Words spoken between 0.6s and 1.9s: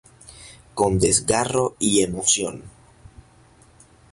Con desgarro